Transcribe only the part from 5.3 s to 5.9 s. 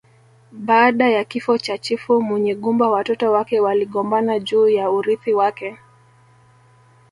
wake